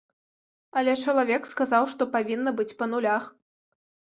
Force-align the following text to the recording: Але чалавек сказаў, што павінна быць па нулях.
Але 0.81 0.95
чалавек 1.03 1.45
сказаў, 1.51 1.83
што 1.93 2.09
павінна 2.17 2.55
быць 2.61 2.69
па 2.81 2.85
нулях. 2.95 3.23